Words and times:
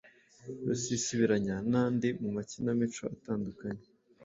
Rusisibiranya 0.67 1.55
n’andi 1.71 2.09
mu 2.21 2.29
makinamico 2.35 3.03
atandukanye 3.15 3.83